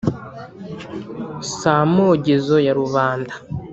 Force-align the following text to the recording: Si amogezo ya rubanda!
Si 1.57 1.67
amogezo 1.75 2.55
ya 2.65 2.73
rubanda! 2.79 3.33